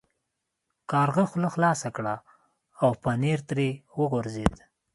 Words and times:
کارغه 0.91 1.23
خوله 1.29 1.49
خلاصه 1.55 1.89
کړه 1.95 2.15
او 2.81 2.89
پنیر 3.03 3.39
ترې 3.49 3.69
وغورځید. 3.99 4.55